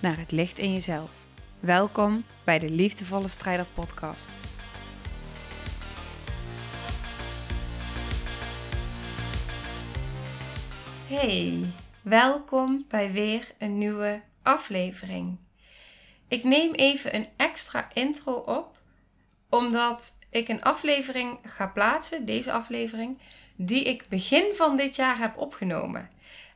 naar 0.00 0.18
het 0.18 0.30
licht 0.30 0.58
in 0.58 0.72
jezelf. 0.72 1.10
Welkom 1.60 2.24
bij 2.44 2.58
de 2.58 2.70
Liefdevolle 2.70 3.28
Strijder 3.28 3.66
Podcast. 3.74 4.30
Hey, 11.08 11.58
welkom 12.02 12.84
bij 12.88 13.12
weer 13.12 13.52
een 13.58 13.78
nieuwe 13.78 14.20
aflevering. 14.42 15.36
Ik 16.28 16.44
neem 16.44 16.72
even 16.72 17.14
een 17.14 17.28
extra 17.36 17.88
intro 17.92 18.32
op, 18.32 18.76
omdat 19.48 20.18
ik 20.30 20.48
een 20.48 20.62
aflevering 20.62 21.38
ga 21.42 21.66
plaatsen, 21.66 22.24
deze 22.24 22.52
aflevering, 22.52 23.18
die 23.56 23.84
ik 23.84 24.04
begin 24.08 24.52
van 24.54 24.76
dit 24.76 24.96
jaar 24.96 25.18
heb 25.18 25.36
opgenomen. 25.36 26.10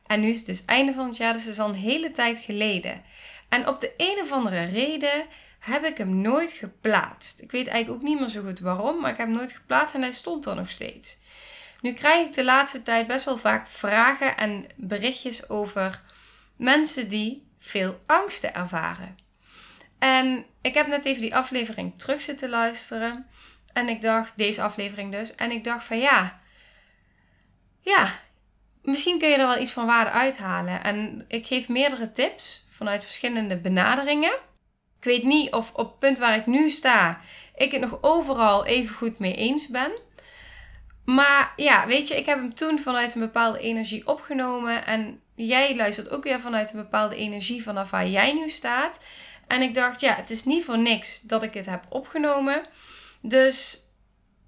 En 0.07 0.19
nu 0.19 0.29
is 0.29 0.37
het 0.37 0.45
dus 0.45 0.65
einde 0.65 0.93
van 0.93 1.07
het 1.07 1.17
jaar, 1.17 1.33
dus 1.33 1.43
het 1.43 1.53
is 1.53 1.59
al 1.59 1.69
een 1.69 1.75
hele 1.75 2.11
tijd 2.11 2.39
geleden. 2.39 3.03
En 3.49 3.67
op 3.67 3.79
de 3.79 3.93
een 3.97 4.19
of 4.21 4.31
andere 4.31 4.65
reden 4.65 5.25
heb 5.59 5.83
ik 5.83 5.97
hem 5.97 6.21
nooit 6.21 6.51
geplaatst. 6.51 7.41
Ik 7.41 7.51
weet 7.51 7.67
eigenlijk 7.67 8.01
ook 8.01 8.07
niet 8.09 8.19
meer 8.19 8.29
zo 8.29 8.41
goed 8.41 8.59
waarom, 8.59 9.01
maar 9.01 9.11
ik 9.11 9.17
heb 9.17 9.27
hem 9.27 9.35
nooit 9.35 9.51
geplaatst 9.51 9.95
en 9.95 10.01
hij 10.01 10.13
stond 10.13 10.45
er 10.45 10.55
nog 10.55 10.69
steeds. 10.69 11.17
Nu 11.81 11.93
krijg 11.93 12.27
ik 12.27 12.33
de 12.33 12.43
laatste 12.43 12.83
tijd 12.83 13.07
best 13.07 13.25
wel 13.25 13.37
vaak 13.37 13.67
vragen 13.67 14.37
en 14.37 14.65
berichtjes 14.75 15.49
over 15.49 16.01
mensen 16.55 17.09
die 17.09 17.47
veel 17.59 17.99
angsten 18.05 18.55
ervaren. 18.55 19.17
En 19.99 20.45
ik 20.61 20.73
heb 20.73 20.87
net 20.87 21.05
even 21.05 21.21
die 21.21 21.35
aflevering 21.35 21.99
terug 21.99 22.21
zitten 22.21 22.49
luisteren. 22.49 23.27
En 23.73 23.89
ik 23.89 24.01
dacht, 24.01 24.37
deze 24.37 24.61
aflevering 24.61 25.11
dus. 25.11 25.35
En 25.35 25.51
ik 25.51 25.63
dacht 25.63 25.85
van 25.85 25.99
ja, 25.99 26.39
ja, 27.79 28.19
misschien 28.81 29.19
kun 29.19 29.29
je 29.29 29.35
er 29.35 29.47
wel 29.47 29.61
iets 29.61 29.71
van 29.71 29.85
waarde 29.85 30.11
uithalen. 30.11 30.83
En 30.83 31.25
ik 31.27 31.45
geef 31.45 31.67
meerdere 31.67 32.11
tips 32.11 32.64
vanuit 32.75 33.03
verschillende 33.03 33.57
benaderingen. 33.57 34.33
Ik 34.97 35.03
weet 35.03 35.23
niet 35.23 35.53
of 35.53 35.71
op 35.73 35.89
het 35.89 35.99
punt 35.99 36.17
waar 36.17 36.35
ik 36.35 36.45
nu 36.45 36.69
sta, 36.69 37.19
ik 37.55 37.71
het 37.71 37.81
nog 37.81 37.97
overal 38.01 38.65
even 38.65 38.95
goed 38.95 39.19
mee 39.19 39.35
eens 39.35 39.67
ben. 39.67 39.91
Maar 41.05 41.53
ja, 41.55 41.87
weet 41.87 42.07
je, 42.07 42.17
ik 42.17 42.25
heb 42.25 42.37
hem 42.37 42.53
toen 42.53 42.79
vanuit 42.79 43.15
een 43.15 43.21
bepaalde 43.21 43.59
energie 43.59 44.07
opgenomen. 44.07 44.85
En 44.85 45.21
jij 45.35 45.75
luistert 45.75 46.09
ook 46.09 46.23
weer 46.23 46.39
vanuit 46.39 46.71
een 46.71 46.79
bepaalde 46.79 47.15
energie 47.15 47.63
vanaf 47.63 47.89
waar 47.89 48.07
jij 48.07 48.33
nu 48.33 48.49
staat. 48.49 49.03
En 49.47 49.61
ik 49.61 49.73
dacht, 49.73 50.01
ja, 50.01 50.15
het 50.15 50.29
is 50.29 50.43
niet 50.43 50.65
voor 50.65 50.77
niks 50.77 51.21
dat 51.21 51.43
ik 51.43 51.53
het 51.53 51.65
heb 51.65 51.83
opgenomen. 51.89 52.65
Dus 53.21 53.79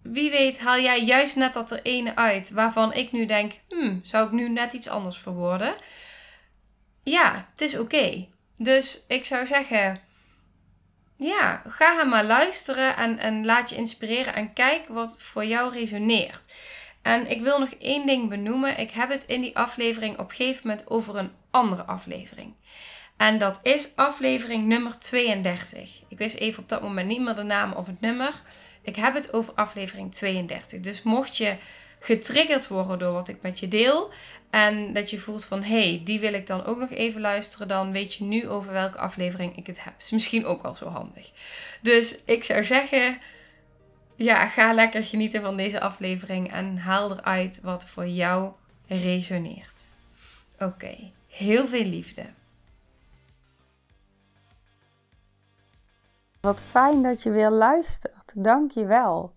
wie 0.03 0.30
weet 0.30 0.59
haal 0.59 0.80
jij 0.80 1.03
juist 1.03 1.36
net 1.36 1.53
dat 1.53 1.72
er 1.72 1.81
ene 1.81 2.16
uit 2.16 2.52
waarvan 2.52 2.94
ik 2.94 3.12
nu 3.12 3.25
denk, 3.25 3.53
hmm, 3.69 4.00
zou 4.03 4.25
ik 4.25 4.31
nu 4.31 4.50
net 4.50 4.73
iets 4.73 4.89
anders 4.89 5.17
verwoorden? 5.17 5.73
Ja, 7.09 7.47
het 7.52 7.61
is 7.61 7.77
oké. 7.77 8.27
Dus 8.58 9.03
ik 9.08 9.25
zou 9.25 9.45
zeggen, 9.45 10.00
ja, 11.16 11.61
ga 11.67 11.95
hem 11.95 12.09
maar 12.09 12.25
luisteren 12.25 12.95
en, 12.95 13.19
en 13.19 13.45
laat 13.45 13.69
je 13.69 13.75
inspireren 13.75 14.34
en 14.34 14.53
kijk 14.53 14.88
wat 14.88 15.22
voor 15.22 15.45
jou 15.45 15.73
resoneert. 15.73 16.53
En 17.01 17.29
ik 17.29 17.41
wil 17.41 17.59
nog 17.59 17.69
één 17.69 18.07
ding 18.07 18.29
benoemen. 18.29 18.79
Ik 18.79 18.91
heb 18.91 19.09
het 19.09 19.23
in 19.25 19.41
die 19.41 19.57
aflevering 19.57 20.18
op 20.18 20.29
een 20.29 20.35
gegeven 20.35 20.68
moment 20.68 20.90
over 20.90 21.16
een 21.16 21.31
andere 21.51 21.84
aflevering. 21.84 22.53
En 23.18 23.38
dat 23.38 23.59
is 23.63 23.95
aflevering 23.95 24.66
nummer 24.66 25.00
32. 25.00 26.01
Ik 26.07 26.18
wist 26.18 26.35
even 26.35 26.63
op 26.63 26.69
dat 26.69 26.81
moment 26.81 27.07
niet 27.07 27.22
meer 27.22 27.35
de 27.35 27.44
naam 27.44 27.74
of 27.74 27.85
het 27.88 28.01
nummer. 28.01 28.41
Ik 28.81 28.95
heb 28.95 29.13
het 29.13 29.34
over 29.34 29.53
aflevering 29.53 30.13
32. 30.13 30.79
Dus 30.79 31.03
mocht 31.03 31.38
je 31.38 31.56
getriggerd 32.07 32.68
worden 32.68 33.00
door 33.00 33.13
wat 33.13 33.28
ik 33.28 33.41
met 33.41 33.59
je 33.59 33.68
deel. 33.68 34.12
En 34.50 34.94
dat 34.94 35.09
je 35.09 35.19
voelt 35.19 35.45
van 35.45 35.63
hé, 35.63 35.90
hey, 35.90 36.01
die 36.03 36.19
wil 36.19 36.34
ik 36.34 36.47
dan 36.47 36.66
ook 36.66 36.78
nog 36.78 36.90
even 36.90 37.22
luisteren. 37.22 37.68
Dan 37.68 37.91
weet 37.91 38.13
je 38.13 38.23
nu 38.23 38.47
over 38.47 38.72
welke 38.72 38.97
aflevering 38.97 39.57
ik 39.57 39.68
het 39.68 39.84
heb. 39.84 39.94
Is 39.97 40.12
misschien 40.12 40.45
ook 40.45 40.62
wel 40.62 40.75
zo 40.75 40.88
handig. 40.88 41.31
Dus 41.81 42.23
ik 42.25 42.44
zou 42.44 42.66
zeggen. 42.66 43.19
Ja, 44.16 44.47
ga 44.47 44.73
lekker 44.73 45.03
genieten 45.03 45.41
van 45.41 45.57
deze 45.57 45.79
aflevering. 45.79 46.51
En 46.51 46.78
haal 46.78 47.12
eruit 47.12 47.59
wat 47.62 47.85
voor 47.85 48.07
jou 48.07 48.51
resoneert. 48.88 49.84
Oké, 50.59 51.12
heel 51.28 51.68
veel 51.68 51.85
liefde. 51.85 52.25
Wat 56.41 56.62
fijn 56.62 57.03
dat 57.03 57.24
je 57.24 57.31
weer 57.31 57.50
luistert. 57.50 58.31
Dank 58.35 58.72
je 58.72 58.85
wel. 58.85 59.35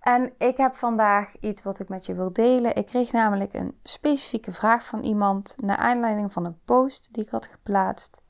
En 0.00 0.32
ik 0.38 0.56
heb 0.56 0.74
vandaag 0.74 1.38
iets 1.40 1.62
wat 1.62 1.78
ik 1.78 1.88
met 1.88 2.06
je 2.06 2.14
wil 2.14 2.32
delen. 2.32 2.74
Ik 2.74 2.86
kreeg 2.86 3.12
namelijk 3.12 3.54
een 3.54 3.78
specifieke 3.82 4.52
vraag 4.52 4.84
van 4.84 5.02
iemand 5.02 5.54
naar 5.56 5.76
aanleiding 5.76 6.32
van 6.32 6.44
een 6.44 6.60
post 6.64 7.14
die 7.14 7.22
ik 7.22 7.30
had 7.30 7.46
geplaatst. 7.46 8.22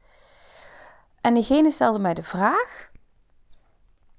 En 1.20 1.34
diegene 1.34 1.70
stelde 1.70 1.98
mij 1.98 2.14
de 2.14 2.22
vraag. 2.22 2.90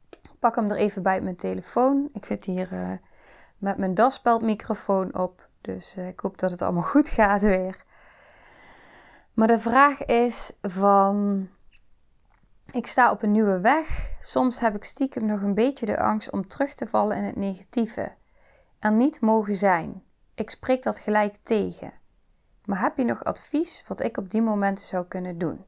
Ik 0.10 0.40
pak 0.40 0.56
hem 0.56 0.70
er 0.70 0.78
even 0.78 1.04
bij 1.04 1.22
mijn 1.22 1.36
telefoon. 1.36 2.10
Ik 2.14 2.26
zit 2.26 2.46
hier 2.46 2.74
uh, 2.74 2.92
met 3.58 3.78
mijn 3.78 3.94
daspeldmicrofoon 3.94 5.16
op. 5.16 5.48
Dus 5.62 5.98
uh, 5.98 6.08
ik 6.08 6.20
hoop 6.20 6.38
dat 6.38 6.52
het 6.52 6.62
allemaal 6.62 6.84
goed 6.94 7.10
gaat 7.10 7.42
weer. 7.42 7.84
Maar 9.34 9.48
de 9.48 9.60
vraag 9.60 10.06
is 10.06 10.52
van 10.62 11.48
ik 12.72 12.88
sta 12.88 13.12
op 13.12 13.24
een 13.24 13.31
nieuwe 13.31 13.59
weg. 13.59 14.09
Soms 14.19 14.59
heb 14.59 14.75
ik 14.75 14.84
stiekem 14.84 15.25
nog 15.25 15.41
een 15.41 15.53
beetje 15.53 15.85
de 15.85 16.00
angst 16.00 16.31
om 16.31 16.47
terug 16.47 16.74
te 16.74 16.88
vallen 16.88 17.18
in 17.18 17.24
het 17.24 17.35
negatieve. 17.35 18.12
Er 18.80 18.91
niet 18.91 19.22
mogen 19.22 19.56
zijn. 19.56 20.03
Ik 20.35 20.50
spreek 20.50 20.84
dat 20.84 21.00
gelijk 21.00 21.35
tegen. 21.44 21.91
Maar 22.66 22.81
heb 22.81 22.97
je 22.97 23.03
nog 23.03 23.24
advies 23.24 23.84
wat 23.88 24.02
ik 24.02 24.18
op 24.18 24.30
die 24.30 24.41
momenten 24.41 24.85
zou 24.85 25.06
kunnen 25.06 25.38
doen? 25.38 25.66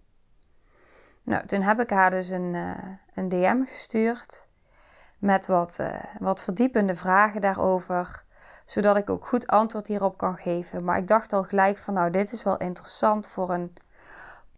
Nou, 1.23 1.45
toen 1.45 1.61
heb 1.61 1.79
ik 1.79 1.89
haar 1.89 2.09
dus 2.09 2.29
een, 2.29 2.53
uh, 2.53 2.77
een 3.13 3.29
DM 3.29 3.63
gestuurd 3.63 4.47
met 5.19 5.47
wat, 5.47 5.77
uh, 5.81 6.03
wat 6.19 6.41
verdiepende 6.41 6.95
vragen 6.95 7.41
daarover, 7.41 8.23
zodat 8.65 8.97
ik 8.97 9.09
ook 9.09 9.27
goed 9.27 9.47
antwoord 9.47 9.87
hierop 9.87 10.17
kan 10.17 10.37
geven. 10.37 10.83
Maar 10.83 10.97
ik 10.97 11.07
dacht 11.07 11.33
al 11.33 11.43
gelijk 11.43 11.77
van, 11.77 11.93
nou, 11.93 12.11
dit 12.11 12.31
is 12.31 12.43
wel 12.43 12.57
interessant 12.57 13.27
voor 13.27 13.49
een 13.49 13.73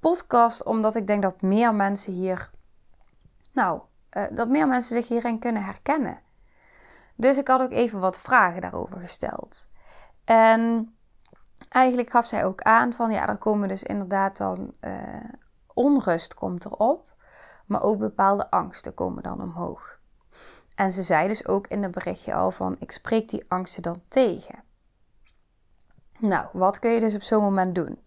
podcast, 0.04 0.64
omdat 0.64 0.96
ik 0.96 1.08
denk 1.08 1.22
dat 1.22 1.42
meer 1.42 1.76
mensen 1.76 2.14
hier, 2.14 2.50
nou, 3.52 3.82
uh, 4.18 4.24
dat 4.32 4.48
meer 4.48 4.68
mensen 4.68 4.96
zich 4.96 5.08
hierin 5.08 5.40
kunnen 5.40 5.64
herkennen. 5.64 6.20
Dus 7.16 7.38
ik 7.38 7.48
had 7.48 7.62
ook 7.62 7.72
even 7.72 8.00
wat 8.00 8.20
vragen 8.20 8.62
daarover 8.62 9.00
gesteld. 9.00 9.70
En 10.24 10.96
eigenlijk 11.70 12.10
gaf 12.10 12.28
zij 12.28 12.46
ook 12.46 12.62
aan 12.62 12.94
van, 12.94 13.12
ja, 13.12 13.28
er 13.28 13.38
komen 13.38 13.68
dus 13.68 13.84
inderdaad 13.84 14.38
dan 14.38 14.74
uh, 14.82 14.94
onrust 15.74 16.34
komt 16.34 16.66
erop, 16.66 17.16
maar 17.66 17.82
ook 17.82 17.98
bepaalde 17.98 18.50
angsten 18.52 18.94
komen 18.94 19.24
dan 19.24 19.42
omhoog. 19.42 20.00
En 20.76 20.92
ze 20.92 21.04
zei 21.04 21.28
dus 21.28 21.48
ook 21.48 21.68
in 21.68 21.84
het 21.84 21.92
berichtje 21.92 22.34
al 22.34 22.52
van, 22.52 22.76
ik 22.80 22.92
spreek 22.92 23.30
die 23.30 23.46
angsten 23.48 23.82
dan 23.82 24.02
tegen. 24.08 24.64
Nou, 26.20 26.46
wat 26.54 26.80
kun 26.80 26.92
je 26.92 27.00
dus 27.00 27.16
op 27.16 27.22
zo'n 27.22 27.44
moment 27.44 27.76
doen? 27.76 28.03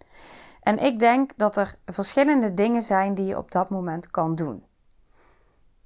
En 0.67 0.79
ik 0.79 0.99
denk 0.99 1.33
dat 1.37 1.57
er 1.57 1.79
verschillende 1.85 2.55
dingen 2.55 2.83
zijn 2.83 3.15
die 3.15 3.25
je 3.25 3.37
op 3.37 3.51
dat 3.51 3.71
moment 3.71 4.11
kan 4.11 4.35
doen. 4.35 4.65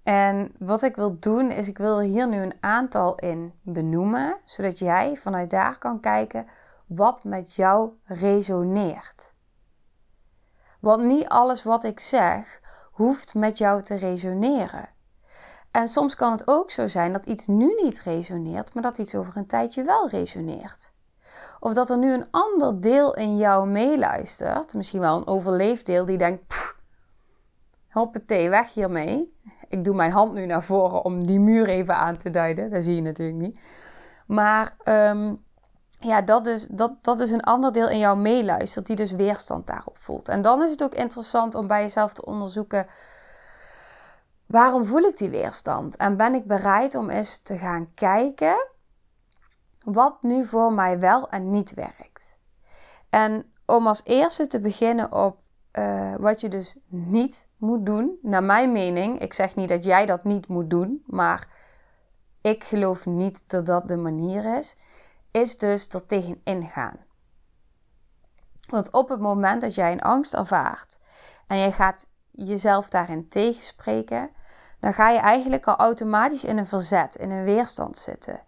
En 0.03 0.55
wat 0.59 0.83
ik 0.83 0.97
wil 0.97 1.19
doen 1.19 1.51
is, 1.51 1.69
ik 1.69 1.79
wil 1.79 1.99
er 1.99 2.05
hier 2.05 2.29
nu 2.29 2.37
een 2.37 2.57
aantal 2.61 3.15
in 3.15 3.53
benoemen, 3.63 4.37
zodat 4.45 4.79
jij 4.79 5.17
vanuit 5.17 5.51
daar 5.51 5.79
kan 5.79 6.01
kijken 6.01 6.47
wat 6.87 7.25
met 7.25 7.55
jou 7.55 7.91
resoneert. 8.05 9.33
Want 10.81 11.03
niet 11.03 11.29
alles 11.29 11.63
wat 11.63 11.85
ik 11.85 12.01
zeg 12.01 12.61
hoeft 12.93 13.35
met 13.35 13.59
jou 13.59 13.83
te 13.83 13.95
resoneren. 13.95 14.89
En 15.71 15.89
soms 15.89 16.15
kan 16.15 16.33
het 16.33 16.49
ook 16.49 16.71
zo 16.71 16.87
zijn 16.87 17.13
dat 17.13 17.27
iets 17.27 17.47
nu 17.47 17.75
niet 17.83 18.01
resoneert, 18.01 18.75
maar 18.75 18.83
dat 18.83 18.99
iets 18.99 19.15
over 19.15 19.37
een 19.37 19.47
tijdje 19.47 19.85
wel 19.85 20.09
resoneert. 20.09 20.90
Of 21.61 21.75
dat 21.75 21.91
er 21.91 21.99
nu 21.99 22.13
een 22.13 22.27
ander 22.31 22.81
deel 22.81 23.15
in 23.17 23.37
jou 23.37 23.69
meeluistert. 23.69 24.75
Misschien 24.75 25.01
wel 25.01 25.17
een 25.17 25.27
overleefdeel 25.27 26.05
die 26.05 26.19
denkt... 26.19 26.47
Pff, 26.47 26.77
hoppatee, 27.91 28.49
weg 28.49 28.75
hiermee. 28.75 29.39
Ik 29.69 29.85
doe 29.85 29.95
mijn 29.95 30.13
hand 30.13 30.33
nu 30.33 30.47
naar 30.47 30.63
voren 30.63 31.05
om 31.05 31.27
die 31.27 31.41
muur 31.41 31.69
even 31.69 31.97
aan 31.97 32.17
te 32.17 32.31
duiden. 32.31 32.71
Dat 32.71 32.85
zie 32.85 32.95
je 32.95 33.03
natuurlijk 33.03 33.39
niet. 33.39 33.59
Maar 34.27 34.77
um, 34.85 35.45
ja, 36.01 36.23
dat, 36.23 36.45
dus, 36.45 36.67
dat, 36.71 36.93
dat 37.03 37.21
is 37.21 37.31
een 37.31 37.43
ander 37.43 37.73
deel 37.73 37.89
in 37.89 37.99
jou 37.99 38.19
meeluistert, 38.19 38.87
die 38.87 38.97
dus 38.97 39.11
weerstand 39.11 39.67
daarop 39.67 39.97
voelt. 39.99 40.29
En 40.29 40.43
dan 40.43 40.63
is 40.63 40.71
het 40.71 40.83
ook 40.83 40.95
interessant 40.95 41.55
om 41.55 41.67
bij 41.67 41.83
jezelf 41.83 42.13
te 42.13 42.25
onderzoeken: 42.25 42.87
waarom 44.47 44.85
voel 44.85 45.03
ik 45.03 45.19
die 45.19 45.31
weerstand? 45.31 45.97
En 45.97 46.17
ben 46.17 46.35
ik 46.35 46.47
bereid 46.47 46.95
om 46.95 47.11
eens 47.11 47.39
te 47.39 47.57
gaan 47.57 47.95
kijken 47.95 48.69
wat 49.93 50.23
nu 50.23 50.47
voor 50.47 50.73
mij 50.73 50.99
wel 50.99 51.29
en 51.31 51.51
niet 51.51 51.75
werkt? 51.75 52.39
En 53.11 53.53
om 53.67 53.87
als 53.87 54.05
eerste 54.05 54.47
te 54.47 54.61
beginnen 54.61 55.13
op 55.13 55.39
uh, 55.73 56.15
wat 56.17 56.41
je 56.41 56.49
dus 56.49 56.77
niet 56.87 57.49
moet 57.57 57.87
doen, 57.87 58.19
naar 58.23 58.45
mijn 58.45 58.73
mening. 58.73 59.19
Ik 59.19 59.33
zeg 59.33 59.55
niet 59.55 59.69
dat 59.69 59.85
jij 59.85 60.07
dat 60.07 60.25
niet 60.25 60.49
moet 60.49 60.71
doen, 60.71 61.03
maar 61.07 61.49
ik 62.41 62.65
geloof 62.65 63.07
niet 63.07 63.45
dat 63.47 63.67
dat 63.67 63.89
de 63.89 63.97
manier 63.97 64.59
is 64.59 64.77
is 65.31 65.57
dus 65.57 65.89
er 65.89 66.07
tegenin 66.07 66.63
gaan. 66.63 66.97
Want 68.69 68.93
op 68.93 69.09
het 69.09 69.21
moment 69.21 69.61
dat 69.61 69.75
jij 69.75 69.93
een 69.93 70.03
angst 70.03 70.35
ervaart 70.35 70.99
en 71.47 71.59
jij 71.59 71.73
gaat 71.73 72.07
jezelf 72.31 72.89
daarin 72.89 73.29
tegenspreken, 73.29 74.31
dan 74.81 74.95
ga 74.95 75.11
je 75.11 75.19
eigenlijk 75.19 75.67
al 75.67 75.77
automatisch 75.77 76.45
in 76.45 76.59
een 76.59 76.67
verzet, 76.67 77.15
in 77.15 77.31
een 77.31 77.45
weerstand 77.45 77.99
zitten. 77.99 78.41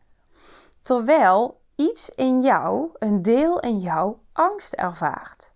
Terwijl 0.83 1.61
iets 1.77 2.11
in 2.11 2.41
jou, 2.41 2.91
een 2.99 3.23
deel 3.23 3.61
in 3.61 3.79
jou, 3.79 4.17
angst 4.33 4.73
ervaart. 4.73 5.53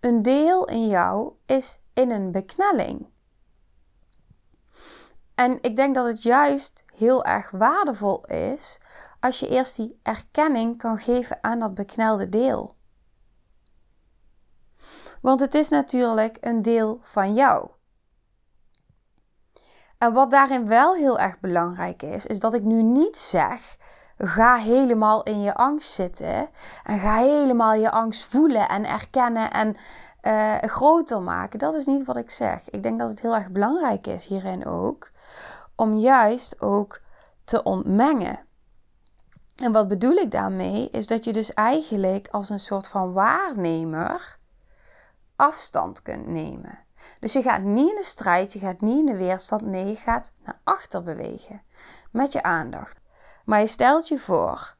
Een 0.00 0.22
deel 0.22 0.64
in 0.64 0.86
jou 0.86 1.32
is 1.46 1.78
in 1.94 2.10
een 2.10 2.32
beknelling. 2.32 3.08
En 5.34 5.62
ik 5.62 5.76
denk 5.76 5.94
dat 5.94 6.06
het 6.06 6.22
juist 6.22 6.84
heel 6.96 7.24
erg 7.24 7.50
waardevol 7.50 8.24
is 8.24 8.78
als 9.20 9.40
je 9.40 9.48
eerst 9.48 9.76
die 9.76 10.00
erkenning 10.02 10.78
kan 10.78 10.98
geven 10.98 11.38
aan 11.40 11.58
dat 11.58 11.74
beknelde 11.74 12.28
deel. 12.28 12.76
Want 15.20 15.40
het 15.40 15.54
is 15.54 15.68
natuurlijk 15.68 16.36
een 16.40 16.62
deel 16.62 16.98
van 17.02 17.34
jou. 17.34 17.70
En 19.98 20.12
wat 20.12 20.30
daarin 20.30 20.66
wel 20.66 20.94
heel 20.94 21.18
erg 21.18 21.40
belangrijk 21.40 22.02
is, 22.02 22.26
is 22.26 22.40
dat 22.40 22.54
ik 22.54 22.62
nu 22.62 22.82
niet 22.82 23.16
zeg: 23.16 23.76
ga 24.18 24.56
helemaal 24.56 25.22
in 25.22 25.42
je 25.42 25.54
angst 25.54 25.92
zitten 25.92 26.48
en 26.84 26.98
ga 26.98 27.14
helemaal 27.14 27.74
je 27.74 27.90
angst 27.90 28.24
voelen 28.24 28.68
en 28.68 28.84
erkennen 28.84 29.50
en 29.50 29.76
uh, 30.22 30.54
groter 30.56 31.22
maken. 31.22 31.58
Dat 31.58 31.74
is 31.74 31.86
niet 31.86 32.04
wat 32.04 32.16
ik 32.16 32.30
zeg. 32.30 32.70
Ik 32.70 32.82
denk 32.82 32.98
dat 32.98 33.08
het 33.08 33.20
heel 33.20 33.34
erg 33.34 33.50
belangrijk 33.50 34.06
is 34.06 34.26
hierin 34.26 34.66
ook 34.66 35.10
om 35.74 35.94
juist 35.94 36.60
ook 36.60 37.00
te 37.44 37.62
ontmengen. 37.62 38.38
En 39.56 39.72
wat 39.72 39.88
bedoel 39.88 40.16
ik 40.16 40.30
daarmee? 40.30 40.90
Is 40.90 41.06
dat 41.06 41.24
je 41.24 41.32
dus 41.32 41.54
eigenlijk 41.54 42.28
als 42.30 42.48
een 42.48 42.58
soort 42.58 42.86
van 42.86 43.12
waarnemer 43.12 44.38
afstand 45.36 46.02
kunt 46.02 46.26
nemen. 46.26 46.78
Dus 47.20 47.32
je 47.32 47.42
gaat 47.42 47.62
niet 47.62 47.88
in 47.88 47.96
de 47.96 48.02
strijd, 48.02 48.52
je 48.52 48.58
gaat 48.58 48.80
niet 48.80 48.98
in 48.98 49.06
de 49.06 49.16
weerstand, 49.16 49.62
nee, 49.62 49.86
je 49.86 49.96
gaat 49.96 50.32
naar 50.44 50.60
achter 50.64 51.02
bewegen 51.02 51.62
met 52.10 52.32
je 52.32 52.42
aandacht. 52.42 53.00
Maar 53.48 53.60
je 53.60 53.66
stelt 53.66 54.08
je 54.08 54.18
voor 54.18 54.74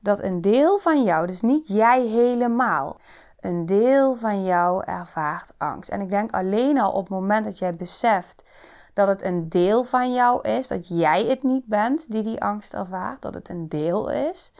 dat 0.00 0.22
een 0.22 0.40
deel 0.40 0.78
van 0.78 1.02
jou, 1.02 1.26
dus 1.26 1.40
niet 1.40 1.68
jij 1.68 2.06
helemaal, 2.06 2.96
een 3.40 3.66
deel 3.66 4.16
van 4.16 4.44
jou 4.44 4.84
ervaart 4.84 5.52
angst. 5.58 5.90
En 5.90 6.00
ik 6.00 6.10
denk 6.10 6.32
alleen 6.32 6.80
al 6.80 6.92
op 6.92 7.00
het 7.00 7.08
moment 7.08 7.44
dat 7.44 7.58
jij 7.58 7.72
beseft 7.72 8.42
dat 8.94 9.08
het 9.08 9.22
een 9.22 9.48
deel 9.48 9.84
van 9.84 10.12
jou 10.12 10.48
is, 10.48 10.68
dat 10.68 10.88
jij 10.88 11.24
het 11.24 11.42
niet 11.42 11.66
bent 11.66 12.12
die 12.12 12.22
die 12.22 12.42
angst 12.42 12.72
ervaart, 12.74 13.22
dat 13.22 13.34
het 13.34 13.48
een 13.48 13.68
deel 13.68 14.10
is, 14.10 14.52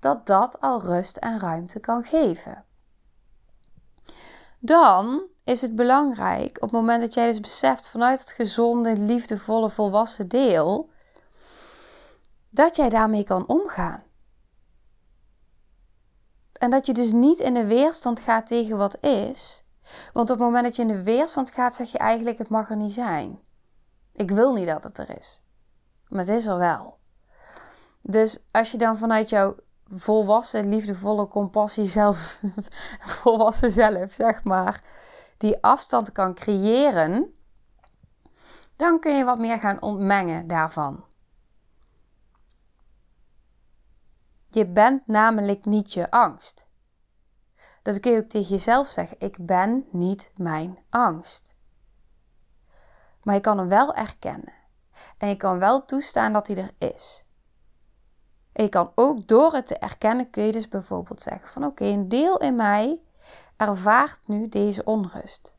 dat 0.00 0.26
dat 0.26 0.60
al 0.60 0.82
rust 0.82 1.16
en 1.16 1.40
ruimte 1.40 1.80
kan 1.80 2.04
geven. 2.04 2.64
Dan 4.58 5.22
is 5.44 5.60
het 5.60 5.76
belangrijk 5.76 6.56
op 6.56 6.62
het 6.62 6.72
moment 6.72 7.00
dat 7.00 7.14
jij 7.14 7.26
dus 7.26 7.40
beseft 7.40 7.88
vanuit 7.88 8.20
het 8.20 8.30
gezonde, 8.30 8.96
liefdevolle, 8.96 9.70
volwassen 9.70 10.28
deel, 10.28 10.90
dat 12.58 12.76
jij 12.76 12.88
daarmee 12.88 13.24
kan 13.24 13.46
omgaan. 13.46 14.02
En 16.52 16.70
dat 16.70 16.86
je 16.86 16.92
dus 16.92 17.12
niet 17.12 17.38
in 17.38 17.54
de 17.54 17.66
weerstand 17.66 18.20
gaat 18.20 18.46
tegen 18.46 18.76
wat 18.76 19.04
is. 19.04 19.64
Want 20.12 20.30
op 20.30 20.38
het 20.38 20.46
moment 20.46 20.64
dat 20.64 20.76
je 20.76 20.82
in 20.82 20.88
de 20.88 21.02
weerstand 21.02 21.50
gaat, 21.50 21.74
zeg 21.74 21.92
je 21.92 21.98
eigenlijk: 21.98 22.38
het 22.38 22.48
mag 22.48 22.70
er 22.70 22.76
niet 22.76 22.92
zijn. 22.92 23.40
Ik 24.12 24.30
wil 24.30 24.52
niet 24.52 24.66
dat 24.66 24.84
het 24.84 24.98
er 24.98 25.18
is. 25.18 25.42
Maar 26.08 26.20
het 26.20 26.28
is 26.28 26.46
er 26.46 26.58
wel. 26.58 26.98
Dus 28.00 28.44
als 28.50 28.70
je 28.70 28.78
dan 28.78 28.98
vanuit 28.98 29.28
jouw 29.28 29.56
volwassen, 29.88 30.68
liefdevolle 30.68 31.28
compassie 31.28 31.86
zelf, 31.86 32.40
volwassen 33.20 33.70
zelf, 33.70 34.12
zeg 34.12 34.44
maar, 34.44 34.82
die 35.36 35.62
afstand 35.62 36.12
kan 36.12 36.34
creëren, 36.34 37.34
dan 38.76 39.00
kun 39.00 39.16
je 39.16 39.24
wat 39.24 39.38
meer 39.38 39.58
gaan 39.58 39.82
ontmengen 39.82 40.46
daarvan. 40.46 41.06
Je 44.58 44.66
bent 44.66 45.06
namelijk 45.06 45.64
niet 45.64 45.92
je 45.92 46.10
angst. 46.10 46.66
Dat 47.82 48.00
kun 48.00 48.12
je 48.12 48.18
ook 48.18 48.28
tegen 48.28 48.48
jezelf 48.48 48.88
zeggen. 48.88 49.16
Ik 49.20 49.46
ben 49.46 49.86
niet 49.90 50.32
mijn 50.36 50.78
angst. 50.90 51.56
Maar 53.22 53.34
je 53.34 53.40
kan 53.40 53.58
hem 53.58 53.68
wel 53.68 53.94
erkennen. 53.94 54.52
En 55.18 55.28
je 55.28 55.36
kan 55.36 55.58
wel 55.58 55.84
toestaan 55.84 56.32
dat 56.32 56.46
hij 56.46 56.56
er 56.56 56.88
is. 56.88 57.24
En 58.52 58.62
je 58.62 58.68
kan 58.68 58.92
ook 58.94 59.26
door 59.26 59.52
het 59.52 59.66
te 59.66 59.78
erkennen, 59.78 60.30
kun 60.30 60.42
je 60.42 60.52
dus 60.52 60.68
bijvoorbeeld 60.68 61.22
zeggen 61.22 61.48
van 61.48 61.64
oké, 61.64 61.84
een 61.84 62.08
deel 62.08 62.38
in 62.38 62.56
mij 62.56 63.00
ervaart 63.56 64.28
nu 64.28 64.48
deze 64.48 64.84
onrust. 64.84 65.54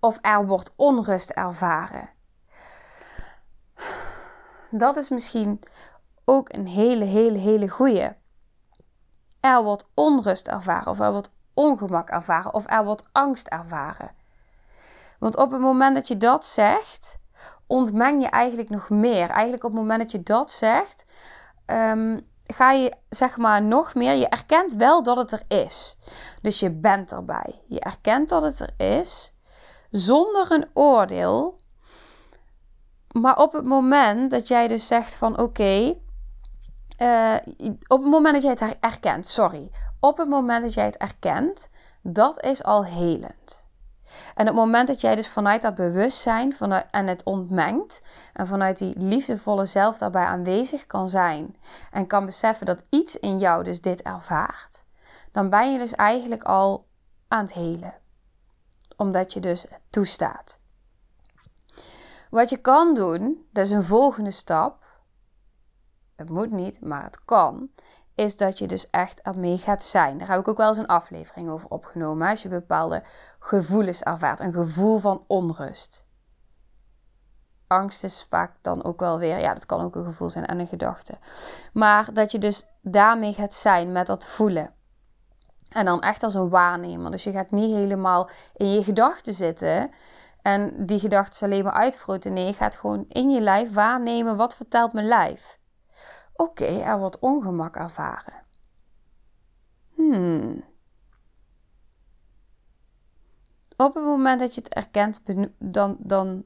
Of 0.00 0.18
er 0.20 0.46
wordt 0.46 0.72
onrust 0.76 1.30
ervaren. 1.30 2.10
Dat 4.70 4.96
is 4.96 5.08
misschien 5.08 5.60
ook 6.28 6.52
een 6.52 6.66
hele, 6.66 7.04
hele, 7.04 7.38
hele 7.38 7.68
goeie. 7.68 8.16
Er 9.40 9.62
wordt 9.62 9.86
onrust 9.94 10.48
ervaren, 10.48 10.86
of 10.86 11.00
er 11.00 11.12
wordt 11.12 11.32
ongemak 11.54 12.08
ervaren, 12.08 12.54
of 12.54 12.64
er 12.66 12.84
wordt 12.84 13.08
angst 13.12 13.46
ervaren. 13.46 14.10
Want 15.18 15.36
op 15.36 15.50
het 15.50 15.60
moment 15.60 15.94
dat 15.94 16.08
je 16.08 16.16
dat 16.16 16.44
zegt, 16.44 17.18
ontmeng 17.66 18.22
je 18.22 18.28
eigenlijk 18.28 18.70
nog 18.70 18.88
meer. 18.88 19.30
Eigenlijk 19.30 19.64
op 19.64 19.70
het 19.70 19.80
moment 19.80 20.00
dat 20.00 20.10
je 20.10 20.22
dat 20.22 20.50
zegt, 20.50 21.04
ehm, 21.66 22.20
ga 22.44 22.70
je 22.70 22.92
zeg 23.08 23.36
maar 23.36 23.62
nog 23.62 23.94
meer. 23.94 24.14
Je 24.14 24.28
erkent 24.28 24.72
wel 24.72 25.02
dat 25.02 25.16
het 25.16 25.32
er 25.32 25.42
is. 25.48 25.98
Dus 26.42 26.60
je 26.60 26.70
bent 26.70 27.12
erbij. 27.12 27.62
Je 27.68 27.80
erkent 27.80 28.28
dat 28.28 28.42
het 28.42 28.60
er 28.60 29.00
is, 29.00 29.34
zonder 29.90 30.52
een 30.52 30.66
oordeel. 30.74 31.58
Maar 33.12 33.38
op 33.38 33.52
het 33.52 33.64
moment 33.64 34.30
dat 34.30 34.48
jij 34.48 34.68
dus 34.68 34.86
zegt 34.86 35.14
van 35.14 35.38
oké, 35.38 35.96
eh, 36.98 37.34
op 37.86 38.02
het 38.02 38.10
moment 38.10 38.34
dat 38.34 38.42
jij 38.42 38.50
het 38.50 38.76
erkent, 38.80 39.26
sorry, 39.26 39.70
op 40.00 40.16
het 40.16 40.28
moment 40.28 40.62
dat 40.62 40.74
jij 40.74 40.84
het 40.84 40.96
erkent, 40.96 41.68
dat 42.02 42.44
is 42.44 42.64
al 42.64 42.84
helend. 42.84 43.66
En 44.34 44.42
op 44.42 44.46
het 44.46 44.54
moment 44.54 44.88
dat 44.88 45.00
jij 45.00 45.14
dus 45.14 45.28
vanuit 45.28 45.62
dat 45.62 45.74
bewustzijn 45.74 46.54
vanuit, 46.54 46.86
en 46.90 47.06
het 47.06 47.22
ontmengt 47.22 48.02
en 48.32 48.46
vanuit 48.46 48.78
die 48.78 48.98
liefdevolle 48.98 49.66
zelf 49.66 49.98
daarbij 49.98 50.24
aanwezig 50.24 50.86
kan 50.86 51.08
zijn 51.08 51.56
en 51.90 52.06
kan 52.06 52.26
beseffen 52.26 52.66
dat 52.66 52.84
iets 52.88 53.16
in 53.16 53.38
jou 53.38 53.64
dus 53.64 53.80
dit 53.80 54.02
ervaart, 54.02 54.84
dan 55.32 55.50
ben 55.50 55.72
je 55.72 55.78
dus 55.78 55.92
eigenlijk 55.92 56.42
al 56.42 56.86
aan 57.28 57.44
het 57.44 57.52
helen. 57.52 57.94
Omdat 58.96 59.32
je 59.32 59.40
dus 59.40 59.66
toestaat. 59.90 60.58
Wat 62.30 62.50
je 62.50 62.56
kan 62.56 62.94
doen, 62.94 63.46
dat 63.52 63.64
is 63.64 63.70
een 63.70 63.84
volgende 63.84 64.30
stap. 64.30 64.84
Het 66.18 66.30
moet 66.30 66.50
niet, 66.50 66.80
maar 66.80 67.02
het 67.02 67.24
kan 67.24 67.70
is 68.14 68.36
dat 68.36 68.58
je 68.58 68.66
dus 68.66 68.90
echt 68.90 69.20
ermee 69.20 69.58
gaat 69.58 69.82
zijn. 69.82 70.18
Daar 70.18 70.28
heb 70.28 70.40
ik 70.40 70.48
ook 70.48 70.56
wel 70.56 70.68
eens 70.68 70.78
een 70.78 70.86
aflevering 70.86 71.50
over 71.50 71.68
opgenomen. 71.68 72.28
Als 72.28 72.42
je 72.42 72.48
bepaalde 72.48 73.02
gevoelens 73.38 74.02
ervaart, 74.02 74.40
een 74.40 74.52
gevoel 74.52 74.98
van 74.98 75.24
onrust. 75.26 76.06
Angst 77.66 78.04
is 78.04 78.26
vaak 78.28 78.52
dan 78.60 78.84
ook 78.84 79.00
wel 79.00 79.18
weer, 79.18 79.38
ja, 79.38 79.54
dat 79.54 79.66
kan 79.66 79.80
ook 79.80 79.94
een 79.94 80.04
gevoel 80.04 80.30
zijn 80.30 80.46
en 80.46 80.58
een 80.58 80.66
gedachte. 80.66 81.14
Maar 81.72 82.12
dat 82.12 82.32
je 82.32 82.38
dus 82.38 82.64
daarmee 82.82 83.32
gaat 83.32 83.54
zijn 83.54 83.92
met 83.92 84.06
dat 84.06 84.26
voelen. 84.26 84.74
En 85.68 85.84
dan 85.84 86.00
echt 86.00 86.22
als 86.22 86.34
een 86.34 86.48
waarnemer. 86.48 87.10
Dus 87.10 87.24
je 87.24 87.32
gaat 87.32 87.50
niet 87.50 87.74
helemaal 87.74 88.28
in 88.54 88.72
je 88.72 88.82
gedachten 88.82 89.34
zitten 89.34 89.90
en 90.42 90.86
die 90.86 90.98
gedachten 90.98 91.46
alleen 91.46 91.64
maar 91.64 91.72
uitvroten. 91.72 92.32
Nee, 92.32 92.46
je 92.46 92.54
gaat 92.54 92.76
gewoon 92.76 93.04
in 93.08 93.30
je 93.30 93.40
lijf 93.40 93.72
waarnemen 93.72 94.36
wat 94.36 94.54
vertelt 94.54 94.92
mijn 94.92 95.06
lijf 95.06 95.58
Oké, 96.40 96.64
er 96.64 96.98
wordt 96.98 97.18
ongemak 97.18 97.76
ervaren. 97.76 98.44
Hmm. 99.94 100.64
Op 103.76 103.94
het 103.94 104.04
moment 104.04 104.40
dat 104.40 104.54
je 104.54 104.60
het 104.60 104.74
erkent, 104.74 105.22
dan, 105.58 105.96
dan 106.00 106.44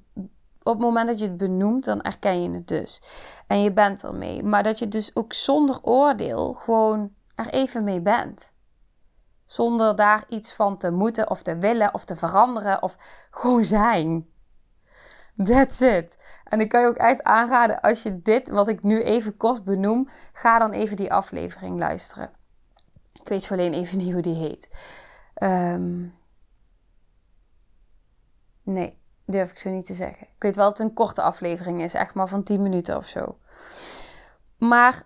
op 0.63 0.73
het 0.73 0.79
moment 0.79 1.07
dat 1.07 1.19
je 1.19 1.25
het 1.25 1.37
benoemt, 1.37 1.85
dan 1.85 2.03
erken 2.03 2.43
je 2.43 2.51
het 2.51 2.69
dus. 2.69 3.03
En 3.47 3.63
je 3.63 3.73
bent 3.73 4.05
ermee. 4.05 4.43
Maar 4.43 4.63
dat 4.63 4.79
je 4.79 4.89
dus 4.89 5.17
ook 5.17 5.33
zonder 5.33 5.79
oordeel 5.83 6.53
gewoon 6.53 7.15
er 7.35 7.47
even 7.47 7.85
mee 7.85 8.01
bent. 8.01 8.53
Zonder 9.45 9.97
daar 9.97 10.25
iets 10.29 10.55
van 10.55 10.79
te 10.79 10.91
moeten 10.91 11.31
of 11.31 11.43
te 11.43 11.59
willen 11.59 11.95
of 11.95 12.05
te 12.05 12.17
veranderen 12.17 12.83
of 12.83 12.97
gewoon 13.31 13.65
zijn. 13.65 14.32
That's 15.37 15.81
it. 15.81 16.17
En 16.45 16.61
ik 16.61 16.69
kan 16.69 16.81
je 16.81 16.87
ook 16.87 16.97
echt 16.97 17.23
aanraden 17.23 17.81
als 17.81 18.03
je 18.03 18.23
dit, 18.23 18.49
wat 18.49 18.69
ik 18.69 18.83
nu 18.83 19.03
even 19.03 19.37
kort 19.37 19.65
benoem, 19.65 20.09
ga 20.33 20.59
dan 20.59 20.73
even 20.73 20.97
die 20.97 21.13
aflevering 21.13 21.79
luisteren. 21.79 22.31
Ik 23.13 23.29
weet 23.29 23.43
zo 23.43 23.53
alleen 23.55 23.73
even 23.73 23.99
niet 23.99 24.13
hoe 24.13 24.23
die 24.23 24.35
heet. 24.35 24.69
Um, 25.43 26.15
nee, 28.63 28.99
durf 29.25 29.51
ik 29.51 29.59
zo 29.59 29.71
niet 29.71 29.87
te 29.87 29.95
zeggen. 29.95 30.27
Ik 30.27 30.43
weet 30.43 30.57
wel 30.57 30.69
dat 30.69 30.79
het 30.79 30.87
een 30.87 30.95
korte 30.95 31.23
aflevering 31.23 31.83
is, 31.83 31.95
echt 31.95 32.15
maar 32.15 32.29
van 32.29 32.43
10 32.43 32.63
minuten 32.63 32.97
of 32.97 33.07
zo. 33.07 33.39
Maar 34.59 35.03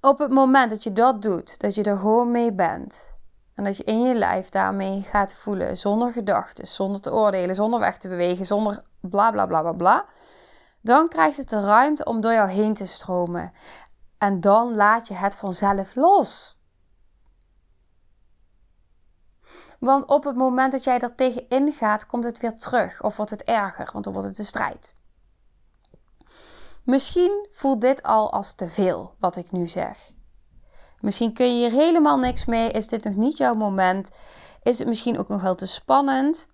op 0.00 0.18
het 0.18 0.30
moment 0.30 0.70
dat 0.70 0.82
je 0.82 0.92
dat 0.92 1.22
doet, 1.22 1.60
dat 1.60 1.74
je 1.74 1.82
er 1.82 1.98
gewoon 1.98 2.30
mee 2.30 2.52
bent. 2.52 3.16
En 3.58 3.64
dat 3.64 3.76
je 3.76 3.84
in 3.84 4.02
je 4.02 4.14
lijf 4.14 4.48
daarmee 4.48 5.02
gaat 5.02 5.34
voelen, 5.34 5.76
zonder 5.76 6.12
gedachten, 6.12 6.66
zonder 6.66 7.00
te 7.00 7.12
oordelen, 7.12 7.54
zonder 7.54 7.80
weg 7.80 7.98
te 7.98 8.08
bewegen, 8.08 8.46
zonder 8.46 8.84
bla 9.00 9.30
bla 9.30 9.46
bla 9.46 9.60
bla 9.60 9.72
bla. 9.72 10.04
Dan 10.80 11.08
krijgt 11.08 11.36
het 11.36 11.48
de 11.48 11.60
ruimte 11.60 12.04
om 12.04 12.20
door 12.20 12.32
jou 12.32 12.48
heen 12.48 12.74
te 12.74 12.86
stromen. 12.86 13.52
En 14.18 14.40
dan 14.40 14.74
laat 14.74 15.08
je 15.08 15.14
het 15.14 15.36
vanzelf 15.36 15.94
los. 15.94 16.60
Want 19.78 20.06
op 20.06 20.24
het 20.24 20.36
moment 20.36 20.72
dat 20.72 20.84
jij 20.84 20.98
er 20.98 21.14
tegenin 21.14 21.72
gaat, 21.72 22.06
komt 22.06 22.24
het 22.24 22.40
weer 22.40 22.56
terug 22.56 23.02
of 23.02 23.16
wordt 23.16 23.30
het 23.30 23.42
erger, 23.42 23.88
want 23.92 24.04
dan 24.04 24.12
wordt 24.12 24.28
het 24.28 24.38
een 24.38 24.44
strijd. 24.44 24.96
Misschien 26.82 27.46
voelt 27.50 27.80
dit 27.80 28.02
al 28.02 28.32
als 28.32 28.52
te 28.52 28.68
veel 28.68 29.14
wat 29.18 29.36
ik 29.36 29.52
nu 29.52 29.66
zeg. 29.66 30.16
Misschien 31.00 31.32
kun 31.32 31.46
je 31.46 31.52
hier 31.52 31.80
helemaal 31.80 32.18
niks 32.18 32.44
mee. 32.44 32.70
Is 32.70 32.88
dit 32.88 33.04
nog 33.04 33.14
niet 33.14 33.36
jouw 33.36 33.54
moment? 33.54 34.08
Is 34.62 34.78
het 34.78 34.88
misschien 34.88 35.18
ook 35.18 35.28
nog 35.28 35.42
wel 35.42 35.54
te 35.54 35.66
spannend? 35.66 36.48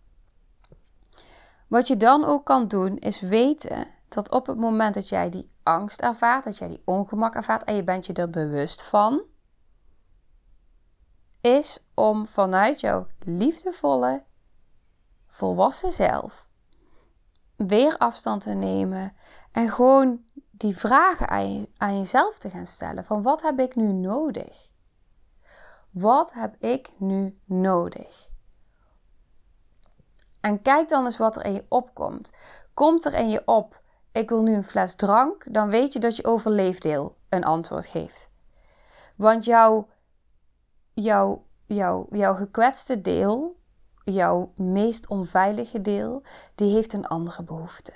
Wat 1.69 1.87
je 1.87 1.97
dan 1.97 2.25
ook 2.25 2.45
kan 2.45 2.69
doen, 2.69 2.97
is 2.97 3.21
weten 3.21 3.87
dat 4.09 4.31
op 4.31 4.47
het 4.47 4.59
moment 4.59 4.95
dat 4.95 5.09
jij 5.09 5.31
die 5.31 5.51
angst 5.63 6.01
ervaart, 6.01 6.45
dat 6.45 6.59
jij 6.59 6.69
die 6.69 6.83
ongemak 6.85 7.35
ervaart 7.35 7.65
en 7.65 7.77
je 7.77 7.85
bent 7.85 8.07
je 8.07 8.13
er 8.13 8.31
bewust 8.31 8.83
van, 8.83 9.23
is 11.41 11.85
om 11.95 12.27
vanuit 12.27 12.81
jouw 12.81 13.07
liefdevolle, 13.19 14.25
volwassen 15.27 15.93
zelf 15.93 16.49
weer 17.57 17.99
afstand 17.99 18.43
te 18.43 18.53
nemen 18.53 19.17
en 19.53 19.71
gewoon 19.71 20.25
die 20.57 20.77
vragen 20.77 21.29
aan, 21.29 21.55
je, 21.55 21.69
aan 21.77 21.99
jezelf 21.99 22.39
te 22.39 22.51
gaan 22.51 22.67
stellen: 22.67 23.05
van 23.05 23.23
wat 23.23 23.43
heb 23.43 23.59
ik 23.61 23.75
nu 23.75 23.93
nodig? 23.93 24.69
Wat 25.91 26.33
heb 26.33 26.57
ik 26.59 26.91
nu 26.99 27.39
nodig? 27.45 28.29
En 30.41 30.63
kijk 30.63 30.89
dan 30.89 31.05
eens 31.05 31.17
wat 31.17 31.37
er 31.37 31.45
in 31.45 31.55
je 31.55 31.65
opkomt. 31.69 32.33
Komt 32.75 33.05
er 33.05 33.15
in 33.15 33.31
je 33.31 33.43
op, 33.45 33.81
ik 34.13 34.29
wil 34.29 34.43
nu 34.43 34.55
een 34.55 34.65
fles 34.65 34.95
drank, 34.95 35.55
dan 35.55 35.71
weet 35.71 35.93
je 35.93 35.99
dat 35.99 36.17
je 36.17 36.25
overleefdeel 36.25 37.17
een 37.29 37.45
antwoord 37.45 37.87
geeft. 37.87 38.31
Want 39.17 39.45
jouw 39.45 39.89
jouw, 40.95 41.47
jouw, 41.67 42.07
jouw 42.11 42.35
gekwetste 42.35 43.01
deel, 43.01 43.61
jouw 44.05 44.53
meest 44.57 45.09
onveilige 45.09 45.81
deel, 45.81 46.23
die 46.55 46.75
heeft 46.75 46.93
een 46.93 47.07
andere 47.07 47.43
behoefte. 47.43 47.93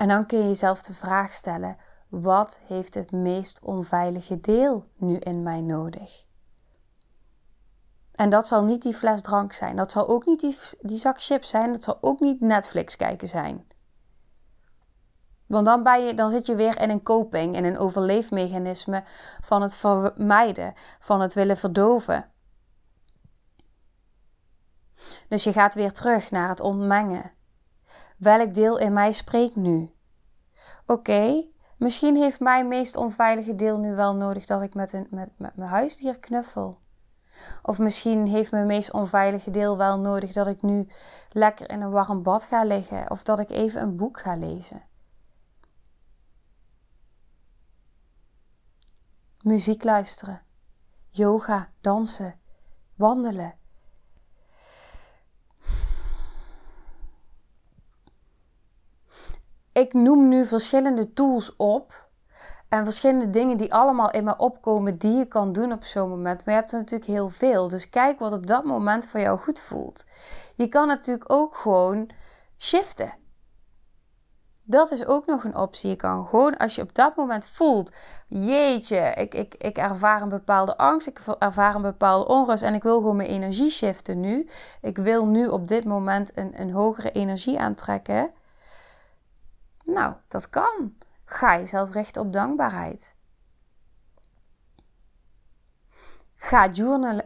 En 0.00 0.08
dan 0.08 0.26
kun 0.26 0.38
je 0.38 0.44
jezelf 0.44 0.82
de 0.82 0.94
vraag 0.94 1.32
stellen: 1.32 1.76
wat 2.08 2.58
heeft 2.66 2.94
het 2.94 3.12
meest 3.12 3.60
onveilige 3.62 4.40
deel 4.40 4.86
nu 4.96 5.16
in 5.16 5.42
mij 5.42 5.60
nodig? 5.60 6.24
En 8.12 8.30
dat 8.30 8.48
zal 8.48 8.64
niet 8.64 8.82
die 8.82 8.94
fles 8.94 9.22
drank 9.22 9.52
zijn. 9.52 9.76
Dat 9.76 9.92
zal 9.92 10.08
ook 10.08 10.26
niet 10.26 10.40
die, 10.40 10.56
die 10.80 10.98
zak 10.98 11.22
chips 11.22 11.48
zijn. 11.48 11.72
Dat 11.72 11.84
zal 11.84 11.98
ook 12.00 12.20
niet 12.20 12.40
Netflix 12.40 12.96
kijken 12.96 13.28
zijn. 13.28 13.66
Want 15.46 15.66
dan, 15.66 15.82
ben 15.82 16.04
je, 16.04 16.14
dan 16.14 16.30
zit 16.30 16.46
je 16.46 16.54
weer 16.54 16.80
in 16.80 16.90
een 16.90 17.02
coping, 17.02 17.56
in 17.56 17.64
een 17.64 17.78
overleefmechanisme 17.78 19.02
van 19.40 19.62
het 19.62 19.74
vermijden, 19.74 20.72
van 21.00 21.20
het 21.20 21.34
willen 21.34 21.56
verdoven. 21.56 22.30
Dus 25.28 25.44
je 25.44 25.52
gaat 25.52 25.74
weer 25.74 25.92
terug 25.92 26.30
naar 26.30 26.48
het 26.48 26.60
ontmengen. 26.60 27.38
Welk 28.20 28.54
deel 28.54 28.78
in 28.78 28.92
mij 28.92 29.12
spreekt 29.12 29.56
nu? 29.56 29.94
Oké, 30.86 31.44
misschien 31.76 32.16
heeft 32.16 32.40
mijn 32.40 32.68
meest 32.68 32.96
onveilige 32.96 33.54
deel 33.54 33.78
nu 33.78 33.94
wel 33.94 34.16
nodig 34.16 34.46
dat 34.46 34.62
ik 34.62 34.74
met, 34.74 34.92
een, 34.92 35.06
met, 35.10 35.32
met 35.36 35.56
mijn 35.56 35.70
huisdier 35.70 36.18
knuffel. 36.18 36.78
Of 37.62 37.78
misschien 37.78 38.26
heeft 38.26 38.50
mijn 38.50 38.66
meest 38.66 38.92
onveilige 38.92 39.50
deel 39.50 39.76
wel 39.76 39.98
nodig 39.98 40.32
dat 40.32 40.46
ik 40.46 40.62
nu 40.62 40.88
lekker 41.30 41.70
in 41.70 41.82
een 41.82 41.90
warm 41.90 42.22
bad 42.22 42.44
ga 42.44 42.64
liggen 42.64 43.10
of 43.10 43.22
dat 43.22 43.38
ik 43.38 43.50
even 43.50 43.82
een 43.82 43.96
boek 43.96 44.20
ga 44.20 44.36
lezen. 44.36 44.88
muziek 49.42 49.84
luisteren, 49.84 50.42
yoga, 51.08 51.72
dansen, 51.80 52.40
wandelen. 52.94 53.59
Ik 59.80 59.92
noem 59.92 60.28
nu 60.28 60.46
verschillende 60.46 61.12
tools 61.12 61.56
op 61.56 62.08
en 62.68 62.84
verschillende 62.84 63.30
dingen 63.30 63.56
die 63.56 63.74
allemaal 63.74 64.10
in 64.10 64.24
me 64.24 64.36
opkomen 64.36 64.98
die 64.98 65.16
je 65.16 65.24
kan 65.24 65.52
doen 65.52 65.72
op 65.72 65.84
zo'n 65.84 66.08
moment. 66.08 66.44
Maar 66.44 66.54
je 66.54 66.60
hebt 66.60 66.72
er 66.72 66.78
natuurlijk 66.78 67.10
heel 67.10 67.28
veel. 67.28 67.68
Dus 67.68 67.88
kijk 67.88 68.18
wat 68.18 68.32
op 68.32 68.46
dat 68.46 68.64
moment 68.64 69.06
voor 69.06 69.20
jou 69.20 69.38
goed 69.38 69.60
voelt. 69.60 70.04
Je 70.56 70.68
kan 70.68 70.86
natuurlijk 70.86 71.32
ook 71.32 71.56
gewoon 71.56 72.10
shiften. 72.58 73.12
Dat 74.64 74.90
is 74.90 75.06
ook 75.06 75.26
nog 75.26 75.44
een 75.44 75.56
optie. 75.56 75.90
Je 75.90 75.96
kan 75.96 76.26
gewoon 76.26 76.56
als 76.56 76.74
je 76.74 76.82
op 76.82 76.94
dat 76.94 77.16
moment 77.16 77.48
voelt: 77.48 77.92
jeetje, 78.28 79.12
ik, 79.16 79.34
ik, 79.34 79.54
ik 79.54 79.78
ervaar 79.78 80.22
een 80.22 80.28
bepaalde 80.28 80.76
angst, 80.76 81.06
ik 81.06 81.20
ervaar 81.38 81.74
een 81.74 81.82
bepaalde 81.82 82.28
onrust 82.28 82.62
en 82.62 82.74
ik 82.74 82.82
wil 82.82 82.98
gewoon 82.98 83.16
mijn 83.16 83.28
energie 83.28 83.70
shiften 83.70 84.20
nu. 84.20 84.48
Ik 84.80 84.98
wil 84.98 85.26
nu 85.26 85.46
op 85.46 85.68
dit 85.68 85.84
moment 85.84 86.36
een, 86.38 86.60
een 86.60 86.72
hogere 86.72 87.10
energie 87.10 87.58
aantrekken. 87.58 88.30
Nou, 89.92 90.14
dat 90.28 90.48
kan. 90.48 90.94
Ga 91.24 91.58
jezelf 91.58 91.92
richten 91.92 92.22
op 92.22 92.32
dankbaarheid. 92.32 93.14
Ga 96.36 96.68
journalen, 96.68 97.24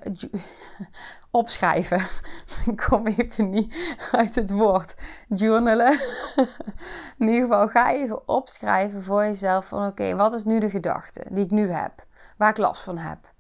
opschrijven. 1.31 1.99
Ik 2.71 2.77
kom 2.77 3.07
even 3.07 3.51
niet 3.51 3.97
uit 4.13 4.35
het 4.35 4.51
woord. 4.51 4.95
Journalen. 5.29 5.93
In 7.19 7.29
ieder 7.29 7.41
geval 7.41 7.69
ga 7.69 7.93
even 7.93 8.29
opschrijven 8.29 9.03
voor 9.03 9.23
jezelf 9.23 9.67
van 9.67 9.87
oké, 9.87 10.17
wat 10.17 10.33
is 10.33 10.45
nu 10.45 10.59
de 10.59 10.71
gedachte 10.71 11.27
die 11.31 11.45
ik 11.45 11.51
nu 11.51 11.71
heb? 11.71 12.07
Waar 12.37 12.51
ik 12.51 12.57
last 12.57 12.83
van 12.83 12.99
heb. 12.99 13.33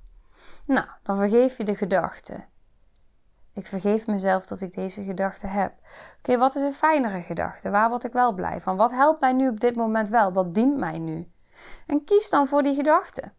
Nou, 0.66 0.86
dan 1.02 1.16
vergeef 1.16 1.56
je 1.56 1.64
de 1.64 1.74
gedachte. 1.74 2.44
Ik 3.54 3.66
vergeef 3.66 4.06
mezelf 4.06 4.46
dat 4.46 4.60
ik 4.60 4.74
deze 4.74 5.02
gedachte 5.02 5.46
heb. 5.46 5.72
Oké, 6.18 6.38
wat 6.38 6.54
is 6.54 6.62
een 6.62 6.72
fijnere 6.72 7.22
gedachte? 7.22 7.70
Waar 7.70 7.88
word 7.88 8.04
ik 8.04 8.12
wel 8.12 8.32
blij 8.32 8.60
van? 8.60 8.76
Wat 8.76 8.90
helpt 8.90 9.20
mij 9.20 9.32
nu 9.32 9.48
op 9.48 9.60
dit 9.60 9.76
moment 9.76 10.08
wel? 10.08 10.32
Wat 10.32 10.54
dient 10.54 10.76
mij 10.76 10.98
nu? 10.98 11.32
En 11.86 12.04
kies 12.04 12.30
dan 12.30 12.46
voor 12.46 12.62
die 12.62 12.74
gedachte. 12.74 13.32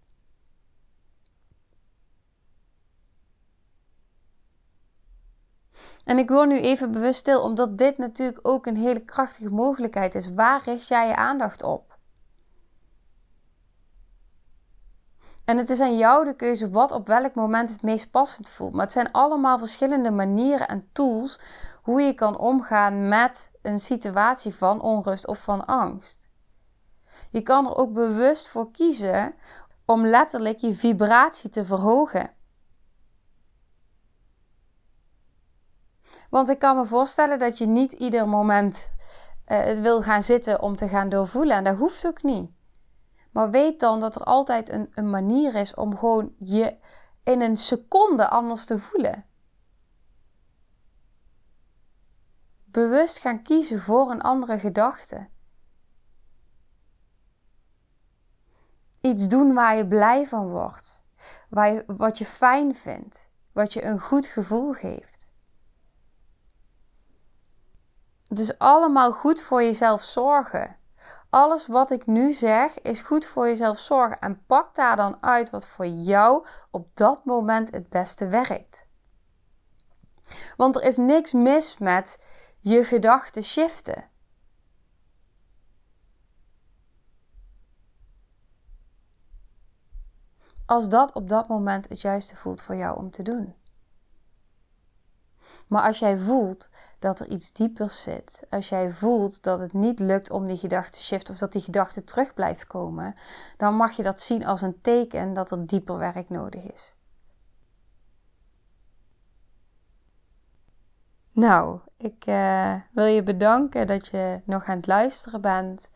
En 6.04 6.18
ik 6.18 6.30
word 6.30 6.48
nu 6.48 6.60
even 6.60 6.92
bewust 6.92 7.20
stil, 7.20 7.42
omdat 7.42 7.78
dit 7.78 7.98
natuurlijk 7.98 8.40
ook 8.42 8.66
een 8.66 8.78
hele 8.78 9.06
krachtige 9.06 9.50
mogelijkheid 9.50 10.16
is. 10.16 10.34
Waar 10.34 10.62
richt 10.66 10.88
jij 10.88 11.08
je 11.08 11.16
aandacht 11.16 11.64
op? 11.64 11.95
En 15.46 15.58
het 15.58 15.70
is 15.70 15.80
aan 15.80 15.98
jou 15.98 16.26
de 16.26 16.36
keuze 16.36 16.70
wat 16.70 16.92
op 16.92 17.08
welk 17.08 17.36
moment 17.36 17.70
het 17.70 17.82
meest 17.82 18.12
passend 18.12 18.50
voelt. 18.50 18.72
Maar 18.72 18.84
het 18.84 18.92
zijn 18.92 19.12
allemaal 19.12 19.58
verschillende 19.58 20.12
manieren 20.12 20.68
en 20.68 20.84
tools 20.92 21.40
hoe 21.82 22.02
je 22.02 22.14
kan 22.14 22.38
omgaan 22.38 23.08
met 23.08 23.52
een 23.62 23.80
situatie 23.80 24.56
van 24.56 24.82
onrust 24.82 25.28
of 25.28 25.40
van 25.40 25.66
angst. 25.66 26.30
Je 27.32 27.42
kan 27.42 27.66
er 27.66 27.76
ook 27.76 27.94
bewust 27.94 28.48
voor 28.48 28.72
kiezen 28.72 29.36
om 29.86 30.06
letterlijk 30.06 30.60
je 30.60 30.74
vibratie 30.74 31.50
te 31.50 31.66
verhogen. 31.66 32.34
Want 36.30 36.50
ik 36.50 36.60
kan 36.60 36.76
me 36.76 36.86
voorstellen 36.86 37.40
dat 37.40 37.58
je 37.58 37.66
niet 37.66 37.92
ieder 37.92 38.30
moment 38.30 38.90
uh, 39.48 39.72
wil 39.72 40.02
gaan 40.02 40.24
zitten 40.24 40.62
om 40.62 40.76
te 40.76 40.88
gaan 40.88 41.10
doorvoelen. 41.10 41.58
En 41.58 41.64
dat 41.64 41.76
hoeft 41.76 42.08
ook 42.08 42.24
niet. 42.24 42.55
Maar 43.36 43.50
weet 43.50 43.80
dan 43.80 44.00
dat 44.00 44.16
er 44.16 44.24
altijd 44.24 44.70
een, 44.70 44.92
een 44.94 45.10
manier 45.10 45.56
is 45.56 45.74
om 45.74 45.98
gewoon 45.98 46.34
je 46.38 46.78
in 47.24 47.42
een 47.42 47.58
seconde 47.58 48.30
anders 48.30 48.66
te 48.66 48.80
voelen. 48.80 49.26
bewust 52.76 53.20
gaan 53.20 53.44
kiezen 53.44 53.80
voor 53.80 54.12
een 54.12 54.22
andere 54.22 54.60
gedachte. 54.60 55.30
Iets 59.02 59.28
doen 59.28 59.54
waar 59.54 59.76
je 59.76 59.88
blij 59.88 60.28
van 60.28 60.50
wordt, 60.50 61.04
waar 61.50 61.72
je, 61.72 61.84
wat 61.88 62.18
je 62.18 62.26
fijn 62.26 62.76
vindt, 62.76 63.30
wat 63.52 63.74
je 63.74 63.84
een 63.84 64.00
goed 64.00 64.26
gevoel 64.26 64.74
geeft. 64.74 65.32
Het 68.28 68.40
is 68.40 68.58
allemaal 68.58 69.12
goed 69.12 69.42
voor 69.42 69.64
jezelf 69.64 70.04
zorgen. 70.04 70.78
Alles 71.36 71.68
wat 71.68 71.92
ik 71.92 72.06
nu 72.06 72.32
zeg 72.32 72.82
is 72.82 73.02
goed 73.02 73.26
voor 73.26 73.48
jezelf 73.48 73.80
zorgen. 73.80 74.20
En 74.20 74.46
pak 74.46 74.76
daar 74.76 74.96
dan 74.96 75.24
uit 75.24 75.50
wat 75.50 75.68
voor 75.68 75.86
jou 75.86 76.46
op 76.72 76.90
dat 76.94 77.26
moment 77.26 77.72
het 77.72 77.90
beste 77.90 78.28
werkt. 78.28 78.88
Want 80.58 80.76
er 80.76 80.84
is 80.84 80.98
niks 80.98 81.34
mis 81.34 81.78
met 81.78 82.22
je 82.60 82.84
gedachten 82.84 83.44
shiften. 83.44 84.10
Als 90.66 90.90
dat 90.90 91.14
op 91.14 91.30
dat 91.30 91.48
moment 91.48 91.90
het 91.90 92.02
juiste 92.02 92.36
voelt 92.36 92.62
voor 92.62 92.76
jou 92.76 92.98
om 92.98 93.12
te 93.12 93.22
doen. 93.24 93.56
Maar 95.68 95.84
als 95.84 96.00
jij 96.00 96.18
voelt 96.18 96.70
dat 97.00 97.20
er 97.20 97.28
iets 97.28 97.52
dieper 97.52 97.90
zit, 97.90 98.44
als 98.50 98.70
jij 98.70 98.90
voelt 98.90 99.44
dat 99.44 99.60
het 99.60 99.74
niet 99.74 100.00
lukt 100.00 100.32
om 100.32 100.48
die 100.48 100.58
gedachte 100.58 100.92
te 100.92 101.04
shiften 101.04 101.34
of 101.34 101.40
dat 101.40 101.52
die 101.52 101.62
gedachte 101.62 102.04
terug 102.04 102.34
blijft 102.34 102.68
komen, 102.68 103.16
dan 103.58 103.76
mag 103.76 103.96
je 103.96 104.04
dat 104.04 104.22
zien 104.22 104.46
als 104.46 104.62
een 104.62 104.82
teken 104.82 105.34
dat 105.34 105.52
er 105.52 105.68
dieper 105.68 105.98
werk 105.98 106.30
nodig 106.30 106.72
is. 106.72 106.96
Nou, 111.32 111.80
ik 111.98 112.26
uh, 112.28 112.76
wil 112.92 113.06
je 113.06 113.24
bedanken 113.24 113.88
dat 113.88 114.08
je 114.08 114.42
nog 114.46 114.66
aan 114.66 114.78
het 114.78 114.88
luisteren 114.88 115.42
bent. 115.42 115.90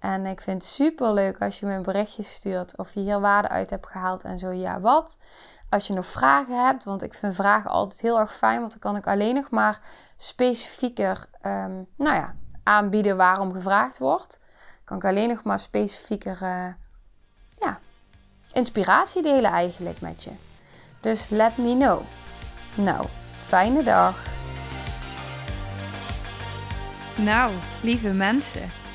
En 0.00 0.26
ik 0.26 0.40
vind 0.40 0.62
het 0.62 0.72
super 0.72 1.12
leuk 1.12 1.40
als 1.40 1.60
je 1.60 1.66
me 1.66 1.74
een 1.74 1.82
berichtje 1.82 2.22
stuurt 2.22 2.76
of 2.76 2.94
je 2.94 3.00
hier 3.00 3.20
waarde 3.20 3.48
uit 3.48 3.70
hebt 3.70 3.86
gehaald 3.86 4.22
en 4.24 4.38
zo 4.38 4.50
ja 4.50 4.80
wat. 4.80 5.18
Als 5.68 5.86
je 5.86 5.92
nog 5.92 6.06
vragen 6.06 6.64
hebt, 6.64 6.84
want 6.84 7.02
ik 7.02 7.14
vind 7.14 7.34
vragen 7.34 7.70
altijd 7.70 8.00
heel 8.00 8.18
erg 8.18 8.36
fijn, 8.36 8.60
want 8.60 8.70
dan 8.70 8.80
kan 8.80 8.96
ik 8.96 9.06
alleen 9.06 9.34
nog 9.34 9.50
maar 9.50 9.80
specifieker 10.16 11.26
um, 11.46 11.86
nou 11.96 12.14
ja, 12.14 12.34
aanbieden 12.62 13.16
waarom 13.16 13.52
gevraagd 13.52 13.98
wordt. 13.98 14.40
Kan 14.84 14.96
ik 14.96 15.04
alleen 15.04 15.28
nog 15.28 15.42
maar 15.42 15.58
specifieker 15.58 16.38
uh, 16.42 16.66
ja, 17.60 17.78
inspiratie 18.52 19.22
delen 19.22 19.50
eigenlijk 19.50 20.00
met 20.00 20.22
je. 20.22 20.30
Dus 21.00 21.28
let 21.28 21.56
me 21.56 21.76
know. 21.76 22.00
Nou, 22.74 23.06
fijne 23.46 23.82
dag. 23.82 24.16
Nou, 27.16 27.52
lieve 27.82 28.08
mensen, 28.08 28.70